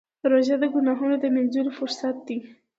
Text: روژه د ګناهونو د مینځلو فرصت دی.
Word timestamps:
روژه 0.31 0.55
د 0.61 0.63
ګناهونو 0.73 1.15
د 1.19 1.25
مینځلو 1.35 1.71
فرصت 1.79 2.15
دی. 2.27 2.37